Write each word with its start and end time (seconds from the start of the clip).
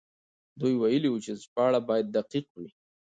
دوی 0.59 0.73
ويلي 0.81 1.09
وو 1.11 1.23
چې 1.25 1.31
ژباړه 1.41 1.79
بايد 1.87 2.07
دقيق 2.17 2.47
وي. 2.59 2.69